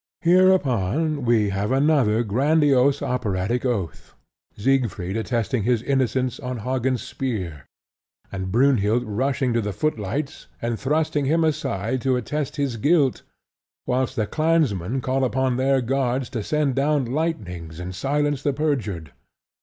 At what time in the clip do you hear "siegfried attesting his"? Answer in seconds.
4.57-5.83